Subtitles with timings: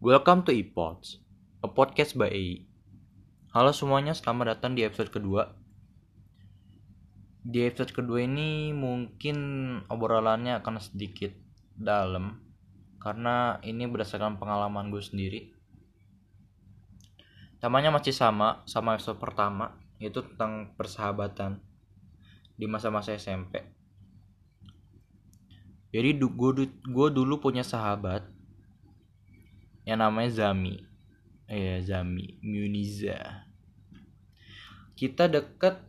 [0.00, 1.20] Welcome to ePods,
[1.60, 2.64] a podcast by AI.
[3.52, 5.52] Halo semuanya, selamat datang di episode kedua.
[7.44, 9.36] Di episode kedua ini mungkin
[9.92, 11.36] obrolannya akan sedikit
[11.76, 12.40] dalam
[12.96, 15.52] karena ini berdasarkan pengalaman gue sendiri.
[17.60, 21.60] Temanya masih sama sama episode pertama, yaitu tentang persahabatan
[22.56, 23.60] di masa-masa SMP.
[25.92, 26.16] Jadi
[26.88, 28.39] gue dulu punya sahabat
[29.90, 30.78] yang namanya Zami.
[31.50, 32.38] Eh Zami.
[32.46, 33.50] Muniza.
[34.94, 35.82] Kita deket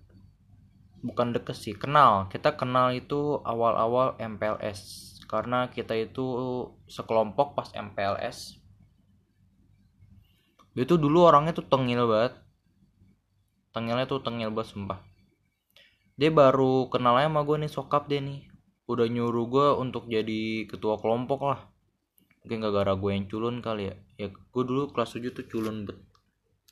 [1.05, 2.26] bukan deket sih kenal.
[2.34, 6.26] Kita kenal itu awal-awal MPLS karena kita itu
[6.90, 8.62] sekelompok pas MPLS
[10.71, 12.40] dia tuh dulu orangnya tuh tengil banget.
[13.76, 15.04] Tengilnya tuh tengil banget sumpah.
[16.15, 18.48] Dia baru kenalnya sama gue nih sokap deh nih.
[18.88, 21.70] Udah nyuruh gue untuk jadi ketua kelompok lah
[22.41, 23.95] mungkin gak gara gue yang culun kali ya.
[24.18, 25.98] Ya gue dulu kelas 7 tuh culun bet.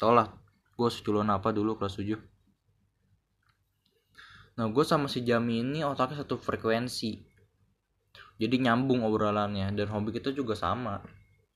[0.02, 0.34] Tau lah
[0.80, 2.16] gue seculun apa dulu kelas 7
[4.60, 7.16] nah gue sama si Jami ini otaknya satu frekuensi.
[8.40, 10.99] Jadi nyambung obrolannya dan hobi kita juga sama.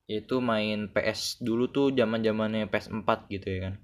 [0.07, 3.75] Yaitu main PS dulu tuh zaman zamannya PS4 gitu ya kan.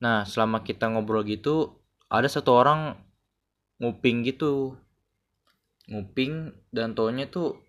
[0.00, 2.96] Nah selama kita ngobrol gitu ada satu orang
[3.80, 4.76] nguping gitu.
[5.88, 7.60] Nguping dan tonya tuh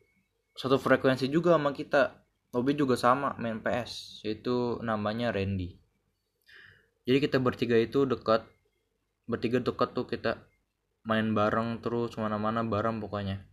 [0.55, 2.23] satu frekuensi juga sama kita.
[2.55, 5.75] Hobi juga sama main PS yaitu namanya Randy.
[7.03, 8.47] Jadi kita bertiga itu dekat
[9.27, 10.39] bertiga dekat tuh kita
[11.03, 13.43] main bareng terus mana-mana bareng pokoknya.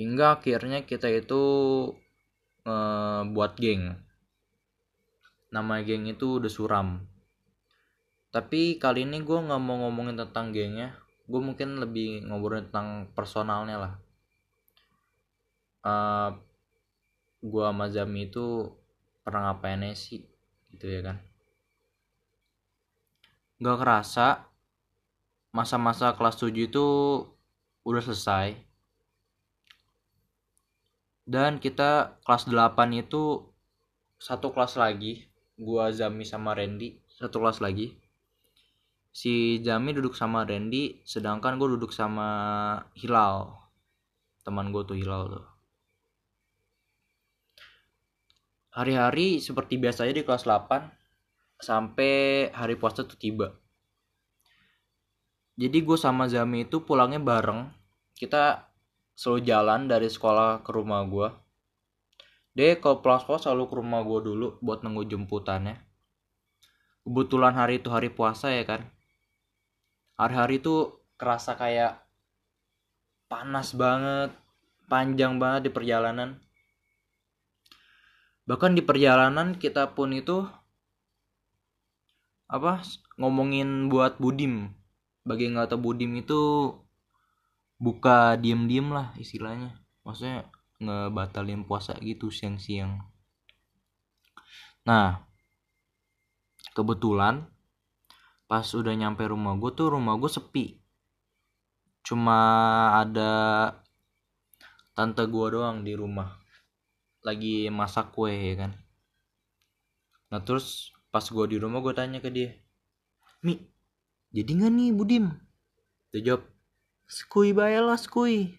[0.00, 1.42] Hingga akhirnya kita itu
[2.64, 4.00] uh, buat geng.
[5.52, 7.04] Nama geng itu udah suram.
[8.32, 10.96] Tapi kali ini gue nggak mau ngomongin tentang gengnya.
[11.28, 13.94] Gue mungkin lebih ngobrolin tentang personalnya lah
[15.82, 16.30] uh,
[17.42, 18.70] gua sama Zami itu
[19.22, 20.26] pernah ngapain sih
[20.74, 21.16] gitu ya kan?
[23.62, 24.46] Gak kerasa
[25.54, 26.86] masa-masa kelas 7 itu
[27.86, 28.56] udah selesai.
[31.22, 33.46] Dan kita kelas 8 itu
[34.18, 35.26] satu kelas lagi
[35.58, 37.94] gua Zami sama Randy satu kelas lagi.
[39.12, 42.26] Si Zami duduk sama Randy sedangkan gue duduk sama
[42.98, 43.54] Hilal.
[44.42, 45.51] Teman gue tuh Hilal tuh
[48.72, 53.52] hari-hari seperti biasa aja di kelas 8 sampai hari puasa tuh tiba.
[55.54, 57.68] Jadi gue sama Zami itu pulangnya bareng.
[58.16, 58.66] Kita
[59.12, 61.28] selalu jalan dari sekolah ke rumah gue
[62.52, 65.80] deh kalau pulang sekolah selalu ke rumah gue dulu buat nunggu jemputannya.
[67.02, 68.84] Kebetulan hari itu hari puasa ya kan.
[70.20, 72.04] Hari-hari itu kerasa kayak
[73.26, 74.36] panas banget
[74.86, 76.36] panjang banget di perjalanan
[78.42, 80.42] bahkan di perjalanan kita pun itu
[82.50, 82.82] apa
[83.16, 84.74] ngomongin buat budim.
[85.22, 86.74] Bagi nggak tahu budim itu
[87.78, 89.78] buka diem diem lah istilahnya.
[90.04, 90.50] Maksudnya
[90.82, 93.00] ngebatalin puasa gitu siang-siang.
[94.84, 95.22] Nah
[96.74, 97.46] kebetulan
[98.50, 100.76] pas udah nyampe rumah gue tuh rumah gue sepi.
[102.02, 102.38] Cuma
[102.98, 103.32] ada
[104.92, 106.41] tante gue doang di rumah
[107.22, 108.72] lagi masak kue ya kan?
[110.30, 112.56] Nah terus pas gue di rumah gue tanya ke dia
[113.44, 113.60] mi
[114.32, 115.26] jadi nggak nih budim
[116.08, 116.48] dia jawab
[117.12, 118.56] skui bayalah skui.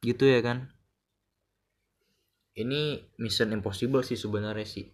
[0.00, 0.72] Gitu ya kan?
[2.56, 4.88] Ini mission impossible sih sebenarnya sih.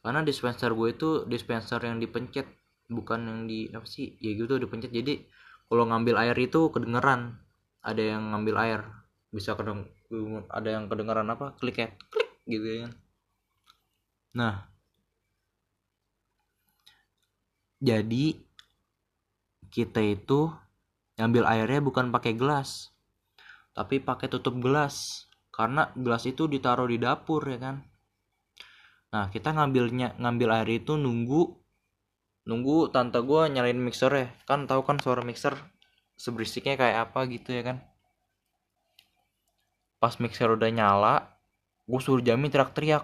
[0.00, 2.48] Karena dispenser gue itu dispenser yang dipencet
[2.88, 4.88] bukan yang di apa sih ya gitu dipencet.
[4.88, 5.20] Jadi
[5.68, 7.36] kalau ngambil air itu kedengeran.
[7.86, 8.80] Ada yang ngambil air
[9.30, 9.86] bisa kedeng
[10.52, 11.54] ada yang kedengaran apa?
[11.58, 11.88] Klik ya.
[12.10, 12.88] Klik gitu ya
[14.36, 14.68] nah.
[17.76, 18.36] Jadi
[19.68, 20.48] kita itu
[21.20, 22.92] ngambil airnya bukan pakai gelas
[23.76, 25.28] tapi pakai tutup gelas.
[25.52, 27.76] Karena gelas itu ditaruh di dapur ya kan.
[29.12, 31.48] Nah kita ngambilnya ngambil air itu nunggu
[32.48, 35.56] nunggu tante gue nyalain mixer ya kan tahu kan suara mixer
[36.14, 37.82] seberisiknya kayak apa gitu ya kan
[40.06, 41.34] pas mixer udah nyala
[41.90, 43.02] gue suruh Jami teriak-teriak.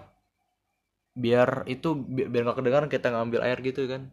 [1.19, 4.07] Biar itu bi biar gak kedengaran kita ngambil air gitu kan.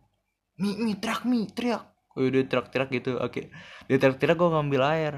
[0.59, 1.87] Mi mi teriak mi teriak.
[2.19, 3.47] Oh udah teriak-teriak gitu oke.
[3.87, 5.15] Dia teriak-teriak gue ngambil air.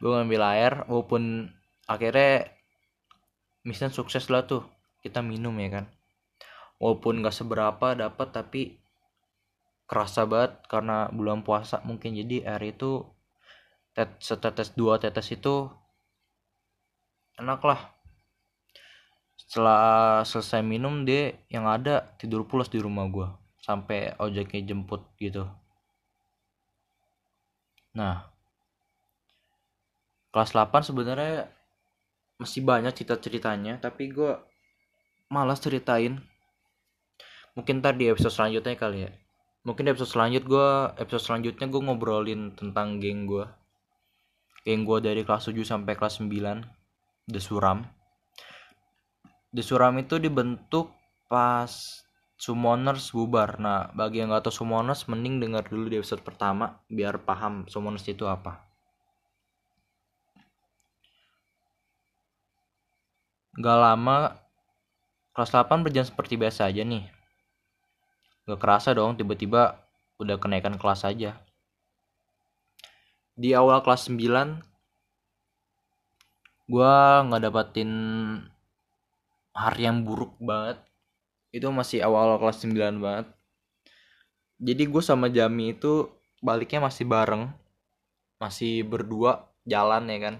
[0.00, 1.52] Gue ngambil air walaupun
[1.84, 2.48] akhirnya
[3.68, 4.64] mission sukses lah tuh.
[5.04, 5.84] Kita minum ya kan.
[6.80, 8.80] Walaupun gak seberapa dapat tapi
[9.84, 12.16] kerasa banget karena bulan puasa mungkin.
[12.16, 13.04] Jadi air itu
[13.94, 15.70] tet setetes dua tetes itu
[17.38, 17.80] enak lah.
[19.38, 23.28] Setelah selesai minum dia yang ada tidur pulas di rumah gue
[23.62, 25.46] sampai ojeknya jemput gitu.
[27.94, 28.26] Nah
[30.34, 31.46] kelas 8 sebenarnya
[32.42, 34.34] masih banyak cerita-ceritanya tapi gue
[35.30, 36.18] malas ceritain.
[37.54, 39.10] Mungkin ntar di episode selanjutnya kali ya.
[39.62, 40.68] Mungkin di episode selanjut gue
[40.98, 43.46] episode selanjutnya gue ngobrolin tentang geng gue
[44.64, 47.84] geng gue dari kelas 7 sampai kelas 9 The Suram.
[49.52, 50.88] The Suram itu dibentuk
[51.28, 52.00] pas
[52.34, 53.60] Summoners bubar.
[53.60, 58.08] Nah bagi yang gak tau Summoners mending dengar dulu di episode pertama biar paham Summoners
[58.08, 58.64] itu apa.
[63.54, 64.34] Gak lama
[65.36, 67.06] kelas 8 berjalan seperti biasa aja nih.
[68.48, 69.78] Gak kerasa dong tiba-tiba
[70.18, 71.38] udah kenaikan kelas aja.
[73.34, 74.18] Di awal kelas 9
[76.64, 76.94] gue
[77.28, 77.90] nggak dapatin
[79.52, 80.80] hari yang buruk banget.
[81.54, 83.26] Itu masih awal-awal kelas 9 banget.
[84.62, 86.08] Jadi gue sama Jami itu
[86.40, 87.50] baliknya masih bareng.
[88.38, 90.36] Masih berdua jalan ya kan.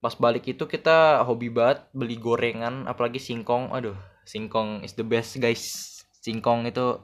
[0.00, 3.72] Pas balik itu kita hobi banget beli gorengan apalagi singkong.
[3.72, 3.96] Aduh,
[4.26, 5.96] singkong is the best guys
[6.26, 6.98] singkong itu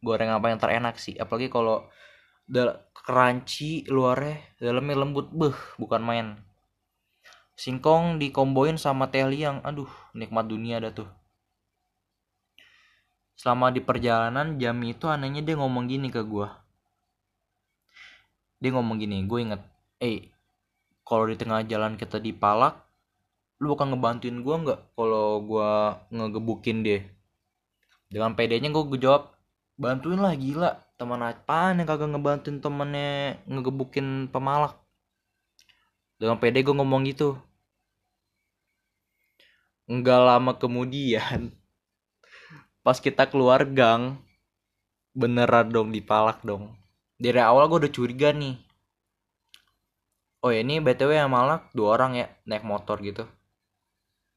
[0.00, 1.84] goreng apa yang terenak sih apalagi kalau
[3.02, 5.28] crunchy luarnya dalamnya lembut.
[5.34, 6.26] Beh bukan main.
[7.58, 9.60] Singkong dikomboin sama teh liang.
[9.66, 11.10] Aduh nikmat dunia ada tuh.
[13.36, 16.46] Selama di perjalanan jam itu anehnya dia ngomong gini ke gue
[18.62, 19.58] dia ngomong gini gue inget
[19.98, 20.30] eh
[21.02, 22.78] kalau di tengah jalan kita dipalak
[23.62, 25.70] lu bakal ngebantuin gue nggak kalau gue
[26.10, 27.06] ngegebukin dia?
[28.10, 29.30] Dengan pedenya gue jawab
[29.80, 30.80] bantuin lah gila.
[30.96, 34.78] Teman apaan yang kagak ngebantuin temennya ngegebukin pemalak?
[36.22, 37.34] Dengan pede gue ngomong gitu.
[39.90, 41.50] Enggak lama kemudian
[42.86, 44.22] pas kita keluar gang
[45.12, 46.78] beneran dong dipalak dong.
[47.18, 48.56] Dari awal gue udah curiga nih.
[50.42, 53.26] Oh ini btw yang malak dua orang ya naik motor gitu.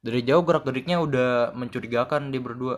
[0.06, 2.78] Dari jauh gerak geriknya udah mencurigakan di berdua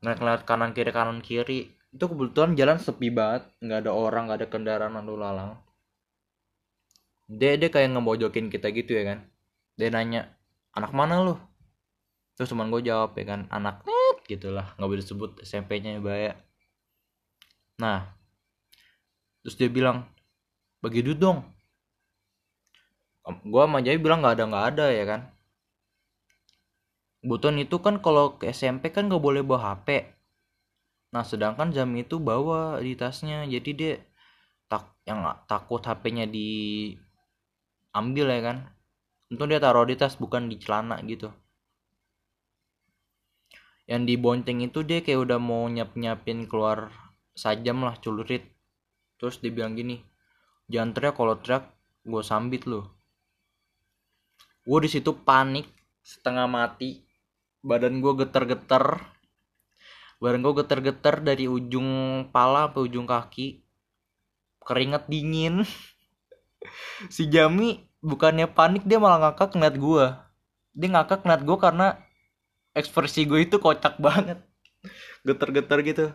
[0.00, 1.72] ngeliat-ngeliat kanan kiri kanan kiri.
[1.90, 3.48] Itu kebetulan jalan sepi banget.
[3.60, 5.52] Nggak ada orang nggak ada kendaraan lalu lalang.
[7.30, 9.18] Dia dia kayak ngebojokin kita gitu ya kan.
[9.78, 10.34] Dia nanya
[10.74, 11.34] anak mana lu?
[12.40, 16.40] Terus teman gue jawab ya kan anak net gitulah nggak boleh disebut SMP-nya bahaya
[17.76, 18.16] nah
[19.44, 20.08] terus dia bilang
[20.80, 21.44] bagi duit dong.
[23.44, 25.20] Gue sama Jai bilang nggak ada nggak ada ya kan
[27.20, 30.08] Buton itu kan kalau ke SMP kan gak boleh bawa HP.
[31.12, 33.92] Nah sedangkan jam itu bawa di tasnya, jadi dia
[34.72, 38.56] tak yang takut HP-nya diambil ya kan.
[39.28, 41.28] Untung dia taruh di tas bukan di celana gitu.
[43.84, 46.88] Yang dibonceng itu dia kayak udah mau nyap nyapin keluar
[47.36, 48.48] sajam lah celurit.
[49.20, 50.00] Terus dia bilang gini,
[50.72, 51.68] jangan teriak kalau teriak
[52.06, 52.88] gue sambit loh.
[54.64, 55.68] Gue di situ panik
[56.00, 57.09] setengah mati
[57.60, 59.04] badan gue getar-getar.
[60.20, 61.88] Badan gue getar-getar dari ujung
[62.28, 63.64] pala ke ujung kaki.
[64.64, 65.64] Keringat dingin.
[67.08, 70.04] Si Jami bukannya panik dia malah ngakak ngeliat gue
[70.74, 71.86] dia ngakak ngeliat gue karena
[72.76, 74.38] ekspresi gue itu kocak banget.
[75.26, 76.14] Getar-getar gitu.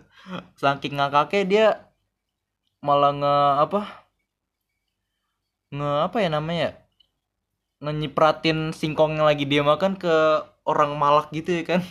[0.58, 1.68] Saking ngakaknya dia
[2.80, 3.82] malah nge apa?
[5.76, 6.70] Nge apa ya namanya?
[7.84, 10.16] Ngenyipratin singkong yang lagi dia makan ke
[10.66, 11.82] orang malak gitu ya kan.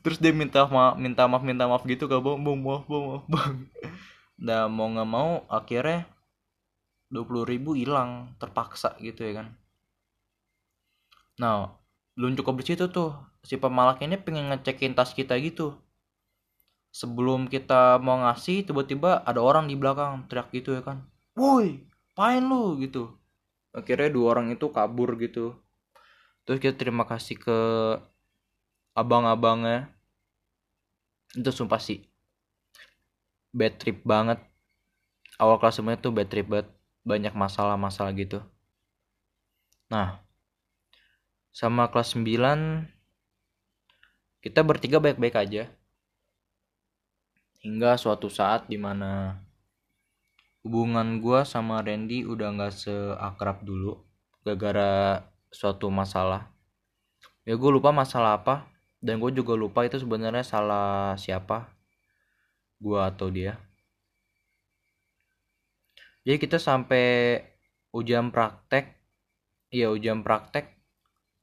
[0.00, 3.24] Terus dia minta maaf minta maaf minta maaf gitu ke bang bang maaf bang maaf
[3.28, 3.54] bang.
[4.40, 6.08] Nah mau nggak mau akhirnya
[7.12, 9.52] dua puluh ribu hilang terpaksa gitu ya kan.
[11.36, 11.76] Nah
[12.16, 13.12] belum cukup di situ tuh
[13.44, 15.76] si pemalak ini pengen ngecekin tas kita gitu.
[16.94, 21.02] Sebelum kita mau ngasih tiba-tiba ada orang di belakang teriak gitu ya kan.
[21.34, 21.82] Woi
[22.14, 22.78] pain lu?
[22.78, 23.10] gitu.
[23.74, 25.58] Akhirnya dua orang itu kabur gitu
[26.44, 27.58] terus kita terima kasih ke
[28.94, 29.90] abang-abangnya.
[31.34, 32.06] Itu sumpah sih
[33.54, 34.38] bad trip banget.
[35.38, 36.68] Awal kelas semuanya tuh bad trip banget
[37.02, 38.38] banyak masalah-masalah gitu.
[39.90, 40.22] Nah
[41.54, 42.90] sama kelas 9
[44.42, 45.70] kita bertiga baik-baik aja.
[47.64, 49.40] Hingga suatu saat di mana
[50.64, 54.00] hubungan gue sama Randy udah gak seakrab dulu
[54.44, 55.24] gara-gara
[55.54, 56.50] suatu masalah.
[57.46, 58.66] Ya gue lupa masalah apa
[58.98, 61.70] dan gue juga lupa itu sebenarnya salah siapa
[62.82, 63.54] gue atau dia.
[66.26, 67.38] Jadi kita sampai
[67.94, 68.90] ujian praktek
[69.70, 70.72] iya ujian praktek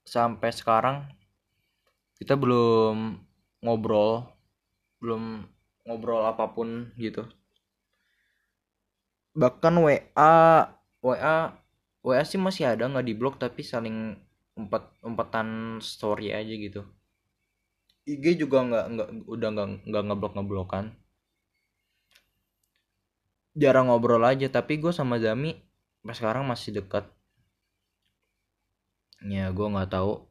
[0.04, 0.96] sampai sekarang
[2.18, 3.16] kita belum
[3.62, 4.26] ngobrol
[4.98, 5.46] belum
[5.86, 7.24] ngobrol apa pun gitu.
[9.38, 10.34] Bahkan WA
[11.00, 11.61] WA
[12.02, 14.18] WA sih masih ada nggak di blog tapi saling
[14.58, 16.82] empat empatan story aja gitu.
[18.04, 20.84] IG juga nggak nggak udah nggak nggak ngeblok ngeblokan
[23.54, 25.54] jarang ngobrol aja tapi gue sama Zami
[26.02, 27.06] pas sekarang masih dekat
[29.22, 30.24] ya gue nggak tahu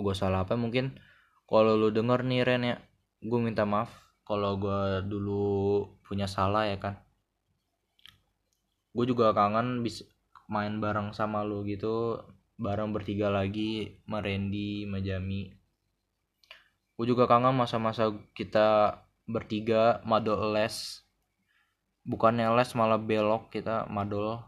[0.00, 0.96] gue salah apa mungkin
[1.44, 2.76] kalau lu denger nih Ren ya
[3.20, 3.92] gue minta maaf
[4.22, 6.96] kalau gue dulu punya salah ya kan?
[8.96, 10.08] Gue juga kangen bisa
[10.52, 12.20] main bareng sama lu gitu
[12.60, 14.84] bareng bertiga lagi sama Randy
[17.02, 21.02] gue juga kangen masa-masa kita bertiga madol les.
[22.06, 24.38] Bukannya les malah belok kita madol.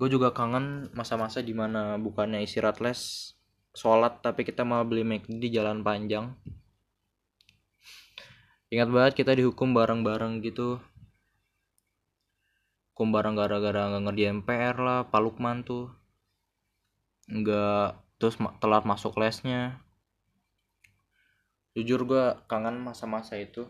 [0.00, 3.32] Gue juga kangen masa-masa di mana bukannya istirahat les
[3.76, 6.32] sholat tapi kita malah beli McD di jalan panjang.
[8.70, 10.80] Ingat banget kita dihukum bareng-bareng gitu
[13.08, 15.88] bareng gara-gara nggak ngerjain PR lah Pak Lukman tuh.
[17.24, 19.80] Nggak terus telat masuk lesnya.
[21.72, 23.64] Jujur gue kangen masa-masa itu.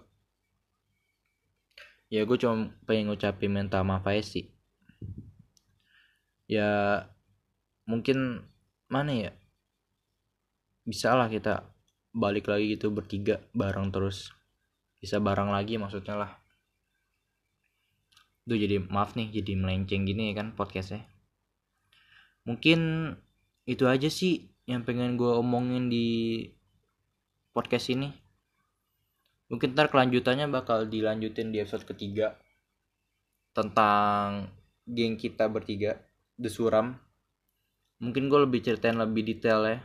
[2.11, 4.51] Ya gue cuma pengen ngucapin minta maaf aja sih.
[6.51, 7.07] Ya
[7.87, 8.43] mungkin
[8.91, 9.33] mana ya?
[10.83, 11.71] Bisa lah kita
[12.11, 14.35] balik lagi gitu bertiga bareng terus.
[14.99, 16.41] Bisa bareng lagi maksudnya lah
[18.49, 21.05] itu jadi maaf nih jadi melenceng gini ya kan podcastnya.
[22.49, 23.13] Mungkin
[23.69, 26.49] itu aja sih yang pengen gue omongin di
[27.53, 28.11] podcast ini.
[29.51, 32.39] Mungkin ntar kelanjutannya bakal dilanjutin di episode ketiga
[33.51, 34.51] tentang
[34.87, 35.99] geng kita bertiga
[36.39, 36.95] The Suram.
[38.01, 39.79] Mungkin gue lebih ceritain lebih detail ya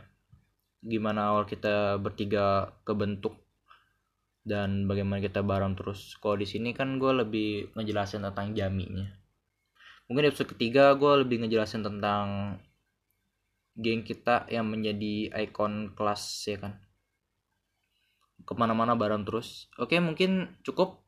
[0.86, 3.45] gimana awal kita bertiga kebentuk
[4.46, 6.14] dan bagaimana kita bareng terus.
[6.22, 9.10] Kalau di sini kan gue lebih ngejelasin tentang jaminya.
[10.06, 12.56] Mungkin episode ketiga gue lebih ngejelasin tentang
[13.74, 16.78] geng kita yang menjadi ikon kelas ya kan?
[18.46, 19.66] Ke mana-mana bareng terus.
[19.82, 21.02] Oke mungkin cukup.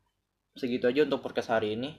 [0.59, 1.95] Segitu aja untuk podcast hari ini.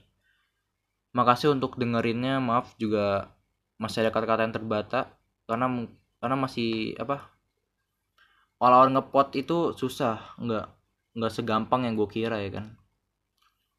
[1.16, 2.36] Makasih untuk dengerinnya.
[2.36, 3.32] Maaf juga
[3.80, 5.00] masih ada kata-kata yang terbata.
[5.48, 5.88] Karena
[6.20, 7.32] karena masih apa
[8.60, 10.36] awal-awal ngepot itu susah.
[10.36, 10.79] Nggak
[11.16, 12.66] nggak segampang yang gue kira ya kan?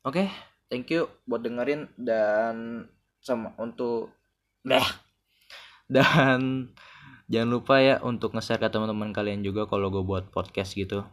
[0.02, 0.28] Oke okay,
[0.72, 2.86] thank you buat dengerin dan
[3.22, 4.10] sama untuk
[4.66, 4.88] deh
[5.92, 6.72] dan
[7.28, 11.04] jangan lupa ya untuk nge-share ke teman-teman kalian juga kalau gue buat podcast gitu.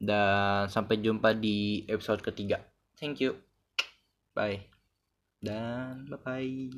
[0.00, 2.64] Dan sampai jumpa di episode ketiga.
[2.96, 3.36] Thank you.
[4.32, 4.72] Bye.
[5.42, 6.72] Dan bye bye